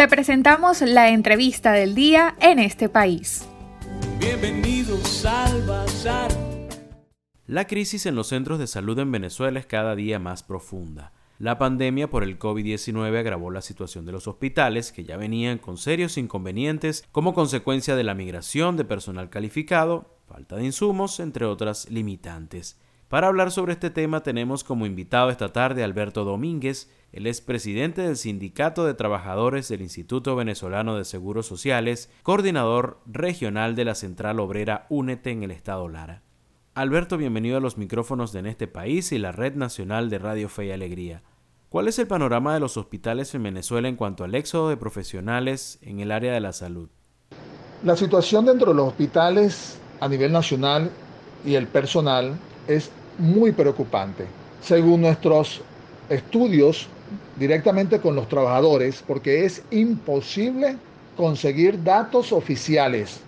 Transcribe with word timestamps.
Te 0.00 0.08
presentamos 0.08 0.80
la 0.80 1.10
entrevista 1.10 1.72
del 1.72 1.94
día 1.94 2.34
en 2.40 2.58
este 2.58 2.88
país. 2.88 3.46
Bienvenidos 4.18 5.26
al 5.26 5.60
Bazar. 5.66 6.30
La 7.46 7.66
crisis 7.66 8.06
en 8.06 8.14
los 8.14 8.28
centros 8.28 8.58
de 8.58 8.66
salud 8.66 8.98
en 8.98 9.12
Venezuela 9.12 9.60
es 9.60 9.66
cada 9.66 9.94
día 9.94 10.18
más 10.18 10.42
profunda. 10.42 11.12
La 11.38 11.58
pandemia 11.58 12.08
por 12.08 12.24
el 12.24 12.38
COVID-19 12.38 13.18
agravó 13.18 13.50
la 13.50 13.60
situación 13.60 14.06
de 14.06 14.12
los 14.12 14.26
hospitales, 14.26 14.90
que 14.90 15.04
ya 15.04 15.18
venían 15.18 15.58
con 15.58 15.76
serios 15.76 16.16
inconvenientes 16.16 17.04
como 17.12 17.34
consecuencia 17.34 17.94
de 17.94 18.04
la 18.04 18.14
migración 18.14 18.78
de 18.78 18.86
personal 18.86 19.28
calificado, 19.28 20.16
falta 20.26 20.56
de 20.56 20.64
insumos, 20.64 21.20
entre 21.20 21.44
otras 21.44 21.90
limitantes. 21.90 22.78
Para 23.10 23.26
hablar 23.26 23.50
sobre 23.50 23.72
este 23.72 23.90
tema 23.90 24.22
tenemos 24.22 24.62
como 24.62 24.86
invitado 24.86 25.30
esta 25.30 25.52
tarde 25.52 25.82
a 25.82 25.84
Alberto 25.84 26.24
Domínguez, 26.24 26.88
el 27.10 27.26
es 27.26 27.40
presidente 27.40 28.02
del 28.02 28.16
Sindicato 28.16 28.84
de 28.84 28.94
Trabajadores 28.94 29.66
del 29.66 29.82
Instituto 29.82 30.36
Venezolano 30.36 30.94
de 30.94 31.04
Seguros 31.04 31.44
Sociales, 31.44 32.08
coordinador 32.22 33.00
regional 33.06 33.74
de 33.74 33.84
la 33.84 33.96
Central 33.96 34.38
Obrera 34.38 34.86
Únete 34.90 35.32
en 35.32 35.42
el 35.42 35.50
Estado 35.50 35.88
Lara. 35.88 36.22
Alberto, 36.74 37.16
bienvenido 37.16 37.56
a 37.56 37.60
los 37.60 37.78
micrófonos 37.78 38.30
de 38.30 38.38
En 38.38 38.46
este 38.46 38.68
país 38.68 39.10
y 39.10 39.18
la 39.18 39.32
Red 39.32 39.56
Nacional 39.56 40.08
de 40.08 40.20
Radio 40.20 40.48
Fe 40.48 40.66
y 40.66 40.70
Alegría. 40.70 41.24
¿Cuál 41.68 41.88
es 41.88 41.98
el 41.98 42.06
panorama 42.06 42.54
de 42.54 42.60
los 42.60 42.76
hospitales 42.76 43.34
en 43.34 43.42
Venezuela 43.42 43.88
en 43.88 43.96
cuanto 43.96 44.22
al 44.22 44.36
éxodo 44.36 44.68
de 44.68 44.76
profesionales 44.76 45.80
en 45.82 45.98
el 45.98 46.12
área 46.12 46.32
de 46.32 46.40
la 46.40 46.52
salud? 46.52 46.88
La 47.82 47.96
situación 47.96 48.46
dentro 48.46 48.70
de 48.70 48.76
los 48.76 48.86
hospitales 48.86 49.80
a 49.98 50.06
nivel 50.06 50.30
nacional 50.30 50.92
y 51.44 51.56
el 51.56 51.66
personal 51.66 52.38
es 52.68 52.92
muy 53.20 53.52
preocupante. 53.52 54.24
Según 54.62 55.02
nuestros 55.02 55.62
estudios 56.08 56.88
directamente 57.38 58.00
con 58.00 58.14
los 58.14 58.28
trabajadores, 58.28 59.02
porque 59.06 59.44
es 59.44 59.62
imposible 59.70 60.76
conseguir 61.16 61.82
datos 61.82 62.32
oficiales. 62.32 63.20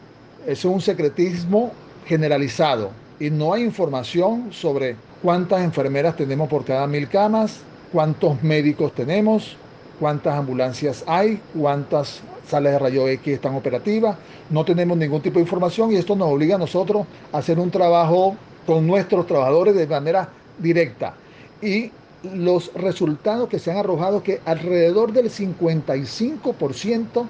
Es 0.47 0.65
un 0.65 0.81
secretismo 0.81 1.73
generalizado 2.07 2.91
y 3.21 3.31
no 3.31 3.53
hay 3.53 3.63
información 3.63 4.53
sobre 4.53 4.97
cuántas 5.23 5.63
enfermeras 5.63 6.17
tenemos 6.17 6.49
por 6.49 6.65
cada 6.65 6.87
mil 6.87 7.09
camas, 7.09 7.61
cuántos 7.93 8.43
médicos 8.43 8.93
tenemos, 8.95 9.57
cuántas 10.01 10.35
ambulancias 10.35 11.05
hay, 11.07 11.41
cuántas 11.59 12.21
salas 12.49 12.73
de 12.73 12.79
rayo 12.79 13.09
X 13.09 13.35
están 13.35 13.55
operativas. 13.55 14.17
No 14.51 14.65
tenemos 14.65 14.99
ningún 14.99 15.23
tipo 15.23 15.37
de 15.37 15.43
información 15.43 15.93
y 15.93 15.97
esto 15.97 16.17
nos 16.17 16.29
obliga 16.29 16.57
a 16.57 16.59
nosotros 16.59 17.07
a 17.33 17.39
hacer 17.39 17.59
un 17.59 17.71
trabajo 17.71 18.37
con 18.67 18.87
nuestros 18.87 19.27
trabajadores 19.27 19.75
de 19.75 19.87
manera 19.87 20.29
directa. 20.59 21.15
Y 21.61 21.91
los 22.35 22.73
resultados 22.75 23.49
que 23.49 23.59
se 23.59 23.71
han 23.71 23.79
arrojado 23.79 24.23
que 24.23 24.41
alrededor 24.45 25.13
del 25.13 25.31
55% 25.31 27.27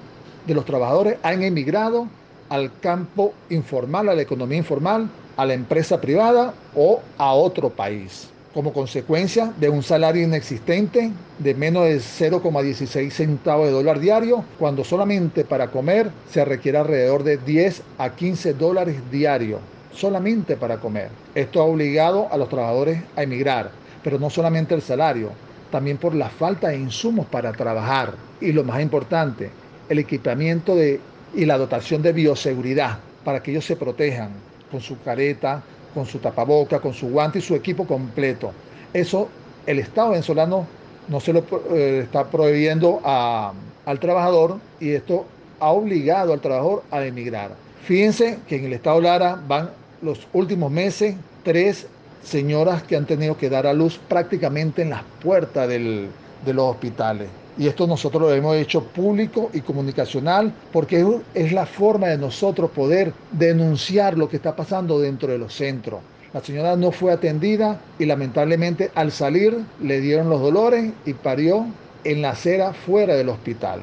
de 0.46 0.54
los 0.54 0.64
trabajadores 0.64 1.16
han 1.22 1.42
emigrado 1.42 2.08
al 2.48 2.78
campo 2.80 3.32
informal, 3.48 4.08
a 4.08 4.14
la 4.14 4.22
economía 4.22 4.58
informal, 4.58 5.08
a 5.36 5.46
la 5.46 5.54
empresa 5.54 6.00
privada 6.00 6.52
o 6.74 7.00
a 7.16 7.32
otro 7.32 7.70
país, 7.70 8.28
como 8.52 8.74
consecuencia 8.74 9.52
de 9.58 9.70
un 9.70 9.82
salario 9.82 10.22
inexistente 10.22 11.10
de 11.38 11.54
menos 11.54 11.84
de 11.84 11.96
0,16 11.96 13.10
centavos 13.10 13.66
de 13.66 13.72
dólar 13.72 13.98
diario, 13.98 14.44
cuando 14.58 14.84
solamente 14.84 15.44
para 15.44 15.70
comer 15.70 16.10
se 16.30 16.44
requiere 16.44 16.76
alrededor 16.76 17.22
de 17.22 17.38
10 17.38 17.82
a 17.96 18.10
15 18.10 18.52
dólares 18.52 18.96
diarios 19.10 19.60
solamente 19.94 20.56
para 20.56 20.78
comer. 20.78 21.10
Esto 21.34 21.60
ha 21.60 21.64
obligado 21.64 22.28
a 22.30 22.36
los 22.36 22.48
trabajadores 22.48 23.02
a 23.16 23.22
emigrar, 23.22 23.70
pero 24.02 24.18
no 24.18 24.30
solamente 24.30 24.74
el 24.74 24.82
salario, 24.82 25.30
también 25.70 25.96
por 25.96 26.14
la 26.14 26.28
falta 26.28 26.68
de 26.68 26.76
insumos 26.76 27.26
para 27.26 27.52
trabajar 27.52 28.14
y 28.40 28.52
lo 28.52 28.64
más 28.64 28.80
importante, 28.82 29.50
el 29.88 29.98
equipamiento 29.98 30.74
de, 30.76 31.00
y 31.34 31.44
la 31.44 31.58
dotación 31.58 32.02
de 32.02 32.12
bioseguridad 32.12 32.98
para 33.24 33.42
que 33.42 33.50
ellos 33.52 33.64
se 33.64 33.76
protejan 33.76 34.30
con 34.70 34.80
su 34.80 35.00
careta, 35.02 35.62
con 35.94 36.06
su 36.06 36.18
tapaboca, 36.18 36.80
con 36.80 36.94
su 36.94 37.08
guante 37.08 37.38
y 37.38 37.42
su 37.42 37.54
equipo 37.54 37.86
completo. 37.86 38.52
Eso 38.92 39.28
el 39.66 39.78
Estado 39.78 40.10
venezolano 40.10 40.66
no 41.08 41.20
se 41.20 41.32
lo 41.32 41.44
eh, 41.74 42.00
está 42.04 42.24
prohibiendo 42.24 43.00
al 43.04 43.98
trabajador 44.00 44.58
y 44.80 44.90
esto 44.90 45.26
ha 45.60 45.70
obligado 45.70 46.32
al 46.32 46.40
trabajador 46.40 46.82
a 46.90 47.04
emigrar. 47.04 47.52
Fíjense 47.84 48.38
que 48.48 48.56
en 48.56 48.66
el 48.66 48.72
Estado 48.74 49.00
Lara 49.00 49.40
van 49.46 49.70
los 50.02 50.26
últimos 50.32 50.70
meses 50.70 51.14
tres 51.44 51.86
señoras 52.22 52.82
que 52.82 52.96
han 52.96 53.06
tenido 53.06 53.36
que 53.36 53.48
dar 53.48 53.66
a 53.66 53.72
luz 53.72 53.98
prácticamente 54.08 54.82
en 54.82 54.90
las 54.90 55.02
puertas 55.22 55.68
de 55.68 56.10
los 56.46 56.70
hospitales. 56.70 57.28
Y 57.58 57.68
esto 57.68 57.86
nosotros 57.86 58.22
lo 58.22 58.34
hemos 58.34 58.56
hecho 58.56 58.82
público 58.82 59.50
y 59.52 59.60
comunicacional 59.60 60.52
porque 60.72 61.04
es 61.34 61.52
la 61.52 61.66
forma 61.66 62.08
de 62.08 62.18
nosotros 62.18 62.70
poder 62.70 63.12
denunciar 63.30 64.16
lo 64.16 64.28
que 64.28 64.36
está 64.36 64.56
pasando 64.56 64.98
dentro 64.98 65.30
de 65.30 65.38
los 65.38 65.54
centros. 65.54 66.00
La 66.32 66.42
señora 66.42 66.76
no 66.76 66.92
fue 66.92 67.12
atendida 67.12 67.78
y 67.98 68.06
lamentablemente 68.06 68.90
al 68.94 69.12
salir 69.12 69.56
le 69.82 70.00
dieron 70.00 70.30
los 70.30 70.40
dolores 70.40 70.92
y 71.04 71.12
parió 71.12 71.66
en 72.04 72.22
la 72.22 72.30
acera 72.30 72.72
fuera 72.72 73.14
del 73.14 73.28
hospital 73.28 73.82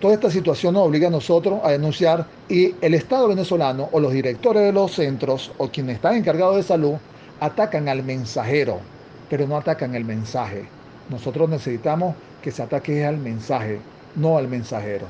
toda 0.00 0.14
esta 0.14 0.30
situación 0.30 0.74
nos 0.74 0.86
obliga 0.86 1.08
a 1.08 1.10
nosotros 1.10 1.60
a 1.62 1.70
denunciar 1.70 2.26
y 2.48 2.74
el 2.80 2.94
Estado 2.94 3.28
venezolano 3.28 3.88
o 3.92 4.00
los 4.00 4.12
directores 4.12 4.62
de 4.62 4.72
los 4.72 4.92
centros 4.92 5.52
o 5.58 5.68
quienes 5.68 5.96
están 5.96 6.16
encargados 6.16 6.56
de 6.56 6.62
salud 6.62 6.94
atacan 7.40 7.88
al 7.88 8.02
mensajero, 8.02 8.80
pero 9.28 9.46
no 9.46 9.56
atacan 9.56 9.94
el 9.94 10.04
mensaje. 10.04 10.66
Nosotros 11.10 11.48
necesitamos 11.48 12.16
que 12.42 12.50
se 12.50 12.62
ataque 12.62 13.04
al 13.04 13.18
mensaje, 13.18 13.78
no 14.14 14.38
al 14.38 14.48
mensajero. 14.48 15.06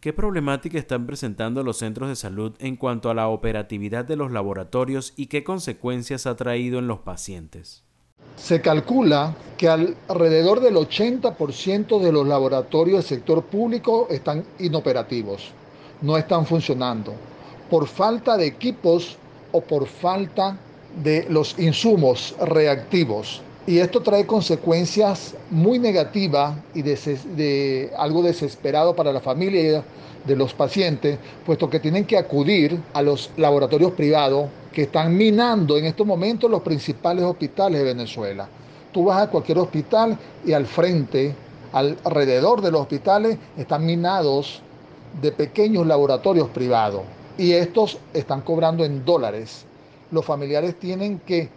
¿Qué 0.00 0.12
problemática 0.12 0.78
están 0.78 1.06
presentando 1.06 1.64
los 1.64 1.78
centros 1.78 2.08
de 2.08 2.14
salud 2.14 2.54
en 2.60 2.76
cuanto 2.76 3.10
a 3.10 3.14
la 3.14 3.26
operatividad 3.26 4.04
de 4.04 4.14
los 4.14 4.30
laboratorios 4.30 5.12
y 5.16 5.26
qué 5.26 5.42
consecuencias 5.42 6.26
ha 6.26 6.36
traído 6.36 6.78
en 6.78 6.86
los 6.86 7.00
pacientes? 7.00 7.87
Se 8.38 8.62
calcula 8.62 9.34
que 9.58 9.68
alrededor 9.68 10.60
del 10.60 10.76
80% 10.76 12.00
de 12.00 12.12
los 12.12 12.26
laboratorios 12.26 13.00
del 13.00 13.18
sector 13.18 13.42
público 13.42 14.06
están 14.08 14.44
inoperativos, 14.60 15.50
no 16.00 16.16
están 16.16 16.46
funcionando, 16.46 17.12
por 17.68 17.88
falta 17.88 18.38
de 18.38 18.46
equipos 18.46 19.18
o 19.52 19.60
por 19.60 19.86
falta 19.86 20.56
de 21.02 21.26
los 21.28 21.58
insumos 21.58 22.34
reactivos. 22.40 23.42
Y 23.66 23.80
esto 23.80 24.00
trae 24.00 24.24
consecuencias 24.24 25.34
muy 25.50 25.78
negativas 25.78 26.56
y 26.74 26.80
de, 26.80 27.92
algo 27.98 28.22
desesperado 28.22 28.96
para 28.96 29.12
la 29.12 29.20
familia 29.20 29.84
de 30.24 30.36
los 30.36 30.54
pacientes, 30.54 31.18
puesto 31.44 31.68
que 31.68 31.80
tienen 31.80 32.06
que 32.06 32.16
acudir 32.16 32.80
a 32.94 33.02
los 33.02 33.30
laboratorios 33.36 33.92
privados 33.92 34.48
que 34.78 34.84
están 34.84 35.16
minando 35.16 35.76
en 35.76 35.86
estos 35.86 36.06
momentos 36.06 36.48
los 36.48 36.62
principales 36.62 37.24
hospitales 37.24 37.80
de 37.80 37.84
Venezuela. 37.84 38.48
Tú 38.92 39.06
vas 39.06 39.22
a 39.22 39.28
cualquier 39.28 39.58
hospital 39.58 40.16
y 40.46 40.52
al 40.52 40.66
frente, 40.66 41.34
alrededor 41.72 42.62
de 42.62 42.70
los 42.70 42.82
hospitales, 42.82 43.36
están 43.56 43.84
minados 43.84 44.62
de 45.20 45.32
pequeños 45.32 45.84
laboratorios 45.84 46.48
privados 46.50 47.02
y 47.36 47.54
estos 47.54 47.98
están 48.14 48.42
cobrando 48.42 48.84
en 48.84 49.04
dólares. 49.04 49.64
Los 50.12 50.24
familiares 50.24 50.78
tienen 50.78 51.18
que 51.26 51.48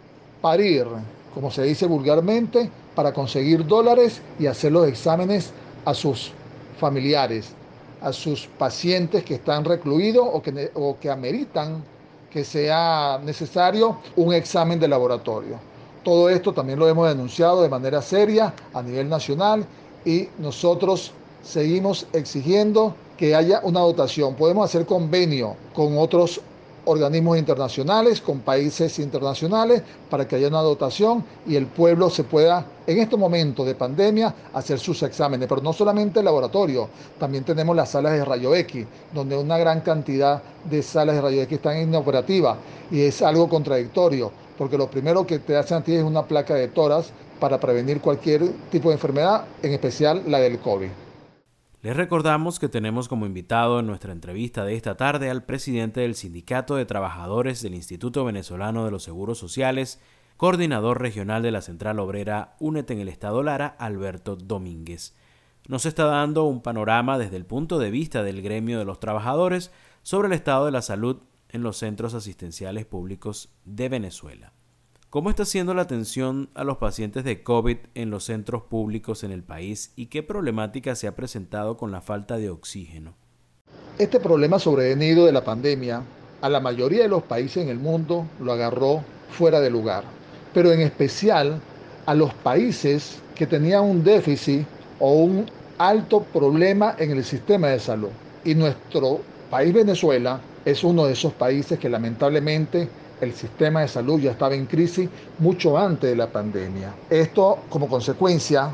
parir, 0.41 0.87
como 1.35 1.51
se 1.51 1.61
dice 1.61 1.85
vulgarmente, 1.85 2.71
para 2.95 3.13
conseguir 3.13 3.67
dólares 3.67 4.19
y 4.39 4.47
hacer 4.47 4.71
los 4.71 4.87
exámenes 4.87 5.51
a 5.85 5.93
sus 5.93 6.31
familiares, 6.79 7.53
a 8.01 8.13
sus 8.13 8.47
pacientes 8.57 9.23
que 9.23 9.35
están 9.35 9.63
recluidos 9.63 10.27
o 10.33 10.41
que, 10.41 10.71
o 10.73 10.97
que 10.99 11.11
ameritan 11.11 11.83
que 12.31 12.43
sea 12.43 13.19
necesario 13.23 13.97
un 14.15 14.33
examen 14.33 14.79
de 14.79 14.87
laboratorio. 14.87 15.59
Todo 16.03 16.29
esto 16.29 16.53
también 16.53 16.79
lo 16.79 16.87
hemos 16.87 17.07
denunciado 17.07 17.61
de 17.61 17.69
manera 17.69 18.01
seria 18.01 18.53
a 18.73 18.81
nivel 18.81 19.07
nacional 19.09 19.65
y 20.05 20.29
nosotros 20.39 21.11
seguimos 21.43 22.07
exigiendo 22.13 22.95
que 23.17 23.35
haya 23.35 23.59
una 23.63 23.81
dotación. 23.81 24.35
Podemos 24.35 24.65
hacer 24.65 24.85
convenio 24.85 25.55
con 25.73 25.97
otros 25.97 26.41
organismos 26.85 27.37
internacionales, 27.37 28.21
con 28.21 28.39
países 28.39 28.99
internacionales, 28.99 29.81
para 30.09 30.27
que 30.27 30.35
haya 30.35 30.47
una 30.47 30.61
dotación 30.61 31.23
y 31.45 31.55
el 31.55 31.67
pueblo 31.67 32.09
se 32.09 32.23
pueda, 32.23 32.65
en 32.87 32.99
este 32.99 33.17
momento 33.17 33.63
de 33.63 33.75
pandemia, 33.75 34.33
hacer 34.53 34.79
sus 34.79 35.01
exámenes. 35.03 35.47
Pero 35.47 35.61
no 35.61 35.73
solamente 35.73 36.19
el 36.19 36.25
laboratorio, 36.25 36.89
también 37.19 37.43
tenemos 37.43 37.75
las 37.75 37.89
salas 37.89 38.13
de 38.13 38.25
rayo 38.25 38.55
X, 38.55 38.85
donde 39.13 39.37
una 39.37 39.57
gran 39.57 39.81
cantidad 39.81 40.41
de 40.69 40.81
salas 40.81 41.15
de 41.15 41.21
rayo 41.21 41.41
X 41.43 41.57
están 41.57 41.81
inoperativas 41.81 42.57
y 42.89 43.01
es 43.01 43.21
algo 43.21 43.47
contradictorio, 43.47 44.31
porque 44.57 44.77
lo 44.77 44.89
primero 44.89 45.25
que 45.25 45.39
te 45.39 45.55
hacen 45.57 45.77
a 45.77 45.83
ti 45.83 45.95
es 45.95 46.03
una 46.03 46.25
placa 46.25 46.55
de 46.55 46.67
toras 46.67 47.11
para 47.39 47.59
prevenir 47.59 47.99
cualquier 48.01 48.47
tipo 48.69 48.89
de 48.89 48.95
enfermedad, 48.95 49.45
en 49.63 49.73
especial 49.73 50.23
la 50.27 50.39
del 50.39 50.59
COVID. 50.59 51.00
Les 51.83 51.97
recordamos 51.97 52.59
que 52.59 52.69
tenemos 52.69 53.07
como 53.07 53.25
invitado 53.25 53.79
en 53.79 53.87
nuestra 53.87 54.11
entrevista 54.11 54.63
de 54.63 54.75
esta 54.75 54.97
tarde 54.97 55.31
al 55.31 55.45
presidente 55.45 56.01
del 56.01 56.13
Sindicato 56.13 56.75
de 56.75 56.85
Trabajadores 56.85 57.63
del 57.63 57.73
Instituto 57.73 58.23
Venezolano 58.23 58.85
de 58.85 58.91
los 58.91 59.01
Seguros 59.01 59.39
Sociales, 59.39 59.99
coordinador 60.37 61.01
regional 61.01 61.41
de 61.41 61.49
la 61.49 61.63
Central 61.63 61.97
Obrera 61.97 62.55
Únete 62.59 62.93
en 62.93 62.99
el 62.99 63.07
Estado 63.07 63.41
Lara, 63.41 63.75
Alberto 63.79 64.35
Domínguez. 64.35 65.15
no 65.67 65.79
se 65.79 65.89
está 65.89 66.05
dando 66.05 66.43
un 66.43 66.61
panorama 66.61 67.17
desde 67.17 67.37
el 67.37 67.47
punto 67.47 67.79
de 67.79 67.89
vista 67.89 68.21
del 68.21 68.43
gremio 68.43 68.77
de 68.77 68.85
los 68.85 68.99
trabajadores 68.99 69.71
sobre 70.03 70.27
el 70.27 70.33
estado 70.33 70.65
de 70.65 70.71
la 70.71 70.83
salud 70.83 71.17
en 71.49 71.63
los 71.63 71.77
centros 71.77 72.13
asistenciales 72.13 72.85
públicos 72.85 73.49
de 73.65 73.89
Venezuela. 73.89 74.53
¿Cómo 75.11 75.29
está 75.29 75.43
siendo 75.43 75.73
la 75.73 75.81
atención 75.81 76.49
a 76.53 76.63
los 76.63 76.77
pacientes 76.77 77.25
de 77.25 77.43
COVID 77.43 77.75
en 77.95 78.11
los 78.11 78.23
centros 78.23 78.63
públicos 78.63 79.25
en 79.25 79.33
el 79.33 79.43
país 79.43 79.91
y 79.97 80.05
qué 80.05 80.23
problemática 80.23 80.95
se 80.95 81.05
ha 81.05 81.17
presentado 81.17 81.75
con 81.75 81.91
la 81.91 81.99
falta 81.99 82.37
de 82.37 82.49
oxígeno? 82.49 83.13
Este 83.97 84.21
problema 84.21 84.57
sobrevenido 84.57 85.25
de 85.25 85.33
la 85.33 85.43
pandemia 85.43 86.01
a 86.39 86.47
la 86.47 86.61
mayoría 86.61 87.01
de 87.01 87.09
los 87.09 87.23
países 87.23 87.61
en 87.61 87.67
el 87.67 87.77
mundo 87.77 88.25
lo 88.39 88.53
agarró 88.53 89.03
fuera 89.31 89.59
de 89.59 89.69
lugar, 89.69 90.05
pero 90.53 90.71
en 90.71 90.79
especial 90.79 91.59
a 92.05 92.15
los 92.15 92.33
países 92.35 93.19
que 93.35 93.45
tenían 93.45 93.83
un 93.83 94.05
déficit 94.05 94.65
o 94.97 95.11
un 95.11 95.45
alto 95.77 96.23
problema 96.23 96.95
en 96.97 97.11
el 97.11 97.25
sistema 97.25 97.67
de 97.67 97.81
salud. 97.81 98.11
Y 98.45 98.55
nuestro 98.55 99.19
país 99.49 99.73
Venezuela 99.73 100.39
es 100.63 100.85
uno 100.85 101.05
de 101.05 101.11
esos 101.11 101.33
países 101.33 101.77
que 101.77 101.89
lamentablemente 101.89 102.87
el 103.21 103.33
sistema 103.33 103.81
de 103.81 103.87
salud 103.87 104.19
ya 104.19 104.31
estaba 104.31 104.55
en 104.55 104.65
crisis 104.65 105.09
mucho 105.39 105.77
antes 105.77 106.09
de 106.09 106.15
la 106.15 106.27
pandemia. 106.27 106.93
Esto 107.09 107.59
como 107.69 107.87
consecuencia 107.87 108.69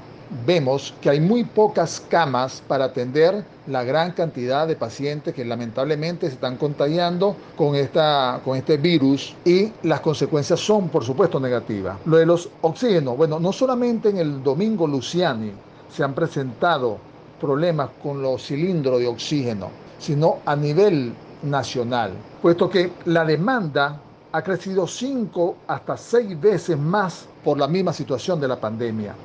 vemos 0.46 0.94
que 1.02 1.10
hay 1.10 1.20
muy 1.20 1.44
pocas 1.44 2.04
camas 2.10 2.62
para 2.68 2.86
atender 2.86 3.44
la 3.68 3.84
gran 3.84 4.12
cantidad 4.12 4.68
de 4.68 4.76
pacientes 4.76 5.34
que 5.34 5.46
lamentablemente 5.46 6.28
se 6.28 6.34
están 6.34 6.58
contagiando 6.58 7.36
con, 7.56 7.76
esta, 7.76 8.42
con 8.44 8.58
este 8.58 8.78
virus 8.78 9.36
y 9.46 9.72
las 9.84 10.02
consecuencias 10.02 10.60
son 10.60 10.90
por 10.90 11.04
supuesto 11.04 11.40
negativas. 11.40 11.98
Lo 12.06 12.18
de 12.18 12.26
los 12.26 12.50
oxígenos, 12.62 13.16
bueno, 13.18 13.40
no 13.40 13.52
solamente 13.52 14.10
en 14.10 14.18
el 14.18 14.44
domingo 14.44 14.88
Luciani 14.88 15.52
se 15.94 16.04
han 16.04 16.14
presentado 16.14 16.98
problemas 17.40 17.90
con 18.02 18.22
los 18.22 18.46
cilindros 18.46 19.00
de 19.00 19.08
oxígeno, 19.08 19.70
sino 20.00 20.40
a 20.46 20.56
nivel 20.56 21.14
nacional, 21.44 22.12
puesto 22.42 22.70
que 22.70 22.92
la 23.06 23.24
demanda 23.24 24.02
ha 24.32 24.42
crecido 24.42 24.88
cinco 24.88 25.58
hasta 25.68 25.98
seis 25.98 26.40
veces 26.40 26.78
más 26.78 27.26
por 27.44 27.58
la 27.58 27.68
misma 27.68 27.94
situación 27.94 28.40
de 28.40 28.48
la 28.48 28.60
pandemia. 28.60 29.16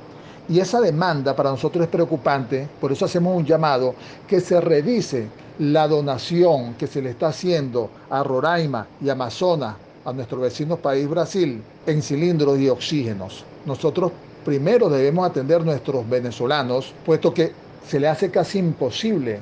Y 0.49 0.59
esa 0.59 0.81
demanda 0.81 1.35
para 1.35 1.51
nosotros 1.51 1.83
es 1.83 1.89
preocupante, 1.89 2.67
por 2.81 2.91
eso 2.91 3.05
hacemos 3.05 3.35
un 3.35 3.45
llamado 3.45 3.95
que 4.27 4.41
se 4.41 4.59
revise 4.59 5.27
la 5.59 5.87
donación 5.87 6.73
que 6.73 6.87
se 6.87 7.01
le 7.01 7.11
está 7.11 7.27
haciendo 7.27 7.89
a 8.09 8.23
Roraima 8.23 8.87
y 9.01 9.09
Amazonas, 9.09 9.75
a 10.05 10.11
nuestro 10.11 10.39
vecino 10.39 10.77
país 10.77 11.07
Brasil, 11.07 11.61
en 11.85 12.01
cilindros 12.01 12.59
y 12.59 12.69
oxígenos. 12.69 13.45
Nosotros 13.65 14.11
primero 14.43 14.89
debemos 14.89 15.25
atender 15.25 15.61
a 15.61 15.65
nuestros 15.65 16.09
venezolanos, 16.09 16.93
puesto 17.05 17.33
que 17.33 17.53
se 17.87 17.99
le 17.99 18.07
hace 18.07 18.29
casi 18.29 18.59
imposible 18.59 19.39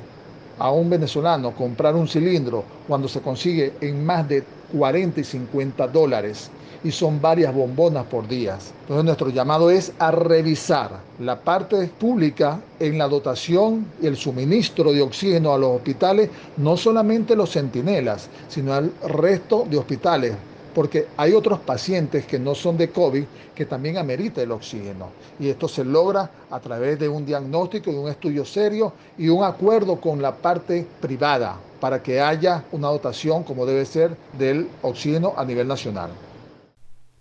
a 0.59 0.69
un 0.71 0.89
venezolano 0.89 1.55
comprar 1.55 1.95
un 1.95 2.07
cilindro 2.07 2.63
cuando 2.87 3.07
se 3.07 3.21
consigue 3.21 3.73
en 3.81 4.05
más 4.05 4.27
de 4.27 4.43
40 4.71 5.19
y 5.19 5.23
50 5.23 5.87
dólares 5.87 6.49
y 6.83 6.91
son 6.91 7.21
varias 7.21 7.53
bombonas 7.53 8.05
por 8.05 8.27
día. 8.27 8.57
Entonces 8.81 9.05
nuestro 9.05 9.29
llamado 9.29 9.69
es 9.69 9.91
a 9.99 10.11
revisar 10.11 10.99
la 11.19 11.39
parte 11.39 11.87
pública 11.87 12.59
en 12.79 12.97
la 12.97 13.07
dotación 13.07 13.85
y 14.01 14.07
el 14.07 14.17
suministro 14.17 14.91
de 14.91 15.01
oxígeno 15.01 15.53
a 15.53 15.57
los 15.57 15.75
hospitales, 15.77 16.29
no 16.57 16.77
solamente 16.77 17.35
los 17.35 17.51
centinelas, 17.51 18.29
sino 18.47 18.73
al 18.73 18.91
resto 19.07 19.65
de 19.69 19.77
hospitales, 19.77 20.35
porque 20.73 21.07
hay 21.17 21.33
otros 21.33 21.59
pacientes 21.59 22.25
que 22.25 22.39
no 22.39 22.55
son 22.55 22.77
de 22.77 22.89
COVID 22.89 23.25
que 23.53 23.65
también 23.65 23.97
amerita 23.97 24.41
el 24.41 24.51
oxígeno. 24.51 25.09
Y 25.39 25.49
esto 25.49 25.67
se 25.67 25.83
logra 25.83 26.29
a 26.49 26.59
través 26.59 26.97
de 26.97 27.09
un 27.09 27.25
diagnóstico, 27.25 27.91
de 27.91 27.99
un 27.99 28.09
estudio 28.09 28.45
serio 28.45 28.93
y 29.17 29.29
un 29.29 29.43
acuerdo 29.43 29.99
con 29.99 30.21
la 30.21 30.33
parte 30.33 30.87
privada 30.99 31.57
para 31.81 32.01
que 32.01 32.21
haya 32.21 32.63
una 32.71 32.87
dotación 32.87 33.43
como 33.43 33.65
debe 33.65 33.85
ser 33.85 34.15
del 34.37 34.69
oxígeno 34.83 35.33
a 35.35 35.43
nivel 35.43 35.67
nacional. 35.67 36.11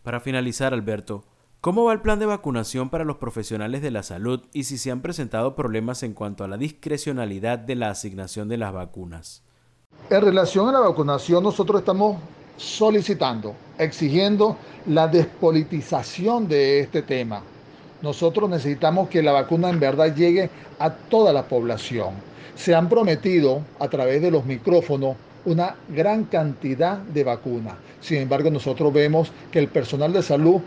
Para 0.05 0.21
finalizar, 0.21 0.73
Alberto, 0.73 1.25
¿cómo 1.61 1.85
va 1.85 1.95
el 1.95 2.01
plan 2.01 2.21
de 2.21 2.27
vacunación 2.27 2.91
para 2.91 3.05
los 3.05 3.17
profesionales 3.17 3.83
de 3.83 3.91
la 3.91 4.05
salud 4.05 4.43
y 4.53 4.65
si 4.65 4.79
se 4.79 4.91
han 4.91 5.01
presentado 5.01 5.57
problemas 5.57 6.03
en 6.03 6.12
cuanto 6.12 6.45
a 6.45 6.49
la 6.49 6.59
discrecionalidad 6.59 7.59
de 7.59 7.75
la 7.75 7.91
asignación 7.91 8.49
de 8.49 8.59
las 8.59 8.73
vacunas? 8.73 9.43
En 10.11 10.21
relación 10.21 10.69
a 10.69 10.73
la 10.73 10.81
vacunación, 10.81 11.43
nosotros 11.43 11.81
estamos 11.81 12.19
solicitando, 12.57 13.55
exigiendo 13.79 14.57
la 14.87 15.09
despolitización 15.09 16.47
de 16.47 16.81
este 16.81 17.03
tema. 17.03 17.43
Nosotros 18.03 18.49
necesitamos 18.49 19.09
que 19.09 19.23
la 19.23 19.33
vacuna 19.33 19.71
en 19.71 19.81
verdad 19.81 20.15
llegue 20.15 20.51
a 20.79 20.91
toda 20.91 21.33
la 21.33 21.45
población. 21.45 22.30
Se 22.54 22.75
han 22.75 22.88
prometido 22.88 23.62
a 23.78 23.88
través 23.88 24.22
de 24.22 24.31
los 24.31 24.44
micrófonos 24.44 25.16
una 25.44 25.75
gran 25.88 26.25
cantidad 26.25 26.98
de 26.98 27.25
vacunas. 27.25 27.75
Sin 28.00 28.19
embargo, 28.19 28.50
nosotros 28.50 28.92
vemos 28.92 29.32
que 29.50 29.58
el 29.58 29.69
personal 29.69 30.12
de 30.12 30.22
salud, 30.22 30.60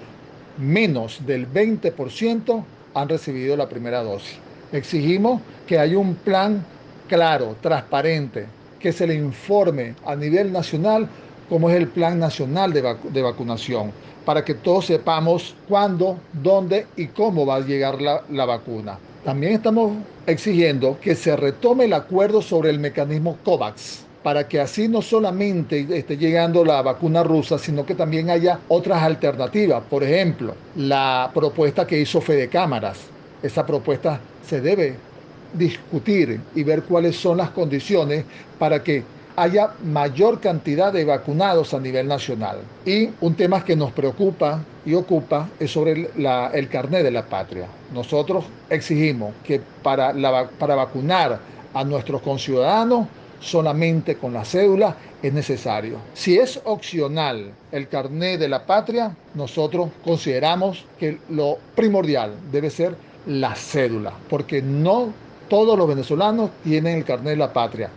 menos 0.57 1.25
del 1.25 1.51
20%, 1.51 2.63
han 2.93 3.09
recibido 3.09 3.55
la 3.55 3.69
primera 3.69 4.03
dosis. 4.03 4.37
Exigimos 4.71 5.41
que 5.67 5.79
haya 5.79 5.97
un 5.97 6.15
plan 6.15 6.65
claro, 7.07 7.55
transparente, 7.61 8.45
que 8.79 8.91
se 8.91 9.07
le 9.07 9.15
informe 9.15 9.95
a 10.05 10.15
nivel 10.15 10.51
nacional 10.51 11.07
cómo 11.49 11.69
es 11.69 11.75
el 11.75 11.87
plan 11.87 12.19
nacional 12.19 12.73
de, 12.73 13.21
vacunación, 13.21 13.91
para 14.25 14.43
que 14.43 14.55
todos 14.55 14.87
sepamos 14.87 15.55
cuándo, 15.67 16.17
dónde 16.31 16.87
y 16.95 17.07
cómo 17.07 17.45
va 17.45 17.57
a 17.57 17.59
llegar 17.59 18.01
la 18.01 18.45
vacuna. 18.45 18.97
También 19.23 19.53
estamos 19.53 19.93
exigiendo 20.27 20.99
que 20.99 21.15
se 21.15 21.35
retome 21.37 21.85
el 21.85 21.93
acuerdo 21.93 22.41
sobre 22.41 22.69
el 22.69 22.79
mecanismo 22.79 23.37
COVAX 23.45 24.03
para 24.21 24.47
que 24.49 24.59
así 24.59 24.89
no 24.89 25.01
solamente 25.01 25.85
esté 25.97 26.17
llegando 26.17 26.65
la 26.65 26.81
vacuna 26.81 27.23
rusa, 27.23 27.57
sino 27.57 27.85
que 27.85 27.95
también 27.95 28.29
haya 28.29 28.59
otras 28.67 29.01
alternativas. 29.01 29.83
Por 29.89 30.03
ejemplo, 30.03 30.55
la 30.75 31.31
propuesta 31.33 31.87
que 31.87 31.99
hizo 31.99 32.19
Fede 32.19 32.49
Cámaras. 32.49 32.99
Esa 33.41 33.65
propuesta 33.65 34.19
se 34.45 34.59
debe 34.59 34.95
discutir 35.53 36.41
y 36.55 36.63
ver 36.63 36.83
cuáles 36.83 37.15
son 37.15 37.37
las 37.37 37.51
condiciones 37.51 38.25
para 38.59 38.83
que 38.83 39.03
haya 39.35 39.71
mayor 39.83 40.39
cantidad 40.39 40.93
de 40.93 41.05
vacunados 41.05 41.73
a 41.73 41.79
nivel 41.79 42.07
nacional. 42.07 42.59
Y 42.85 43.09
un 43.21 43.35
tema 43.35 43.63
que 43.63 43.75
nos 43.75 43.91
preocupa 43.91 44.61
y 44.85 44.93
ocupa 44.93 45.49
es 45.59 45.71
sobre 45.71 45.91
el, 45.91 46.09
el 46.53 46.69
carnet 46.69 47.03
de 47.03 47.11
la 47.11 47.25
patria. 47.25 47.67
Nosotros 47.93 48.45
exigimos 48.69 49.33
que 49.43 49.61
para, 49.81 50.13
la, 50.13 50.47
para 50.47 50.75
vacunar 50.75 51.39
a 51.73 51.83
nuestros 51.83 52.21
conciudadanos 52.21 53.07
solamente 53.39 54.15
con 54.15 54.33
la 54.33 54.45
cédula 54.45 54.95
es 55.21 55.33
necesario. 55.33 55.97
Si 56.13 56.37
es 56.37 56.59
opcional 56.63 57.51
el 57.71 57.87
carnet 57.87 58.39
de 58.39 58.47
la 58.47 58.65
patria, 58.65 59.15
nosotros 59.33 59.89
consideramos 60.03 60.85
que 60.99 61.17
lo 61.29 61.57
primordial 61.75 62.33
debe 62.51 62.69
ser 62.69 62.95
la 63.25 63.55
cédula, 63.55 64.13
porque 64.29 64.61
no 64.61 65.13
todos 65.49 65.77
los 65.77 65.87
venezolanos 65.87 66.49
tienen 66.63 66.97
el 66.97 67.05
carnet 67.05 67.31
de 67.31 67.37
la 67.37 67.53
patria. 67.53 67.89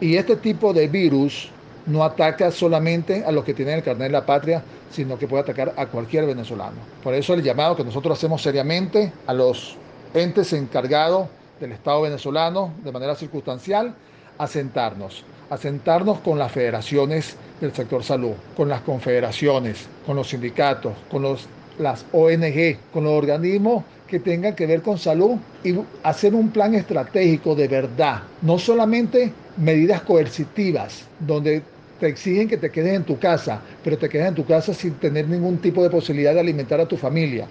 Y 0.00 0.16
este 0.16 0.36
tipo 0.36 0.72
de 0.72 0.88
virus 0.88 1.50
no 1.86 2.04
ataca 2.04 2.50
solamente 2.50 3.24
a 3.24 3.32
los 3.32 3.44
que 3.44 3.54
tienen 3.54 3.76
el 3.76 3.82
carnet 3.82 4.08
de 4.08 4.12
la 4.12 4.26
patria, 4.26 4.62
sino 4.90 5.18
que 5.18 5.26
puede 5.26 5.42
atacar 5.42 5.72
a 5.76 5.86
cualquier 5.86 6.26
venezolano. 6.26 6.76
Por 7.02 7.14
eso 7.14 7.34
el 7.34 7.42
llamado 7.42 7.76
que 7.76 7.84
nosotros 7.84 8.18
hacemos 8.18 8.42
seriamente 8.42 9.12
a 9.26 9.32
los 9.32 9.76
entes 10.14 10.52
encargados 10.52 11.28
del 11.60 11.72
Estado 11.72 12.02
venezolano 12.02 12.72
de 12.84 12.92
manera 12.92 13.14
circunstancial 13.14 13.94
asentarnos, 14.38 15.24
asentarnos 15.50 16.18
con 16.18 16.38
las 16.38 16.52
federaciones 16.52 17.36
del 17.60 17.72
sector 17.72 18.02
salud, 18.02 18.32
con 18.56 18.68
las 18.68 18.80
confederaciones, 18.80 19.86
con 20.06 20.16
los 20.16 20.28
sindicatos, 20.28 20.94
con 21.10 21.22
los, 21.22 21.46
las 21.78 22.04
ONG, 22.12 22.78
con 22.92 23.04
los 23.04 23.12
organismos 23.12 23.84
que 24.12 24.20
tengan 24.20 24.54
que 24.54 24.66
ver 24.66 24.82
con 24.82 24.98
salud 24.98 25.38
y 25.64 25.74
hacer 26.02 26.34
un 26.34 26.50
plan 26.50 26.74
estratégico 26.74 27.54
de 27.54 27.66
verdad, 27.66 28.20
no 28.42 28.58
solamente 28.58 29.32
medidas 29.56 30.02
coercitivas, 30.02 31.06
donde 31.18 31.62
te 31.98 32.08
exigen 32.08 32.46
que 32.46 32.58
te 32.58 32.70
quedes 32.70 32.92
en 32.92 33.04
tu 33.04 33.18
casa, 33.18 33.62
pero 33.82 33.96
te 33.96 34.10
quedas 34.10 34.28
en 34.28 34.34
tu 34.34 34.44
casa 34.44 34.74
sin 34.74 34.92
tener 34.96 35.26
ningún 35.28 35.56
tipo 35.62 35.82
de 35.82 35.88
posibilidad 35.88 36.34
de 36.34 36.40
alimentar 36.40 36.78
a 36.78 36.86
tu 36.86 36.98
familia. 36.98 37.46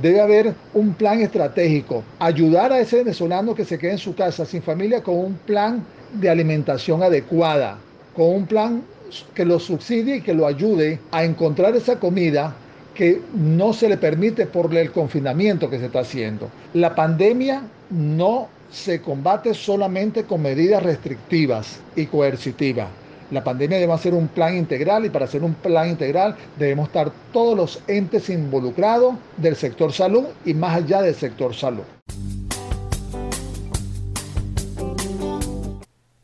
Debe 0.00 0.22
haber 0.22 0.54
un 0.72 0.94
plan 0.94 1.20
estratégico, 1.20 2.02
ayudar 2.18 2.72
a 2.72 2.80
ese 2.80 2.96
venezolano 3.04 3.54
que 3.54 3.66
se 3.66 3.78
quede 3.78 3.92
en 3.92 3.98
su 3.98 4.14
casa 4.14 4.46
sin 4.46 4.62
familia 4.62 5.02
con 5.02 5.18
un 5.18 5.34
plan 5.34 5.84
de 6.14 6.30
alimentación 6.30 7.02
adecuada, 7.02 7.76
con 8.14 8.34
un 8.36 8.46
plan 8.46 8.82
que 9.34 9.44
lo 9.44 9.58
subsidie 9.58 10.16
y 10.16 10.20
que 10.22 10.32
lo 10.32 10.46
ayude 10.46 10.98
a 11.10 11.24
encontrar 11.24 11.76
esa 11.76 12.00
comida 12.00 12.56
que 12.96 13.20
no 13.34 13.72
se 13.72 13.88
le 13.88 13.98
permite 13.98 14.46
por 14.46 14.74
el 14.74 14.90
confinamiento 14.90 15.68
que 15.68 15.78
se 15.78 15.86
está 15.86 16.00
haciendo. 16.00 16.50
La 16.72 16.94
pandemia 16.94 17.62
no 17.90 18.48
se 18.70 19.00
combate 19.00 19.54
solamente 19.54 20.24
con 20.24 20.42
medidas 20.42 20.82
restrictivas 20.82 21.80
y 21.94 22.06
coercitivas. 22.06 22.88
La 23.30 23.44
pandemia 23.44 23.78
debe 23.78 23.96
ser 23.98 24.14
un 24.14 24.28
plan 24.28 24.56
integral 24.56 25.04
y 25.04 25.10
para 25.10 25.26
hacer 25.26 25.42
un 25.42 25.54
plan 25.54 25.90
integral 25.90 26.36
debemos 26.58 26.88
estar 26.88 27.10
todos 27.32 27.56
los 27.56 27.82
entes 27.86 28.30
involucrados 28.30 29.16
del 29.36 29.56
sector 29.56 29.92
salud 29.92 30.24
y 30.44 30.54
más 30.54 30.76
allá 30.76 31.02
del 31.02 31.14
sector 31.14 31.54
salud. 31.54 31.82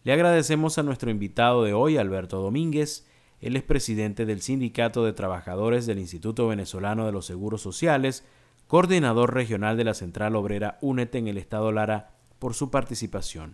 Le 0.05 0.13
agradecemos 0.13 0.79
a 0.79 0.83
nuestro 0.83 1.11
invitado 1.11 1.65
de 1.65 1.75
hoy, 1.75 1.97
Alberto 1.97 2.41
Domínguez. 2.41 3.07
Él 3.43 3.57
es 3.57 3.65
presidente 3.65 4.25
del 4.25 4.41
Sindicato 4.41 5.05
de 5.05 5.13
Trabajadores 5.13 5.85
del 5.85 5.99
Instituto 5.99 6.47
Venezolano 6.47 7.07
de 7.07 7.13
los 7.13 7.27
Seguros 7.27 7.61
Sociales, 7.61 8.25
coordinador 8.69 9.35
regional 9.35 9.77
de 9.77 9.85
la 9.85 9.95
Central 9.95 10.37
Obrera 10.37 10.79
UNET 10.81 11.13
en 11.17 11.27
el 11.27 11.37
Estado 11.37 11.73
Lara, 11.73 12.13
por 12.39 12.55
su 12.55 12.71
participación. 12.71 13.53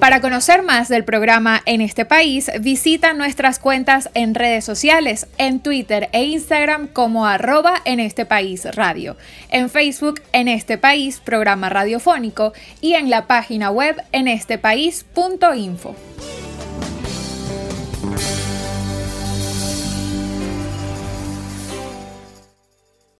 Para 0.00 0.20
conocer 0.20 0.62
más 0.62 0.88
del 0.88 1.04
programa 1.04 1.62
en 1.66 1.80
este 1.80 2.04
país, 2.04 2.50
visita 2.60 3.14
nuestras 3.14 3.58
cuentas 3.60 4.10
en 4.14 4.34
redes 4.34 4.64
sociales, 4.64 5.28
en 5.38 5.60
Twitter 5.60 6.08
e 6.12 6.24
Instagram 6.24 6.88
como 6.88 7.26
arroba 7.26 7.80
en 7.84 8.00
este 8.00 8.26
país 8.26 8.64
radio, 8.74 9.16
en 9.50 9.70
Facebook 9.70 10.20
en 10.32 10.48
este 10.48 10.78
país 10.78 11.20
programa 11.20 11.68
radiofónico 11.68 12.52
y 12.80 12.94
en 12.94 13.08
la 13.08 13.26
página 13.26 13.70
web 13.70 13.96
en 14.12 14.28
este 14.28 14.58
país.info. 14.58 15.94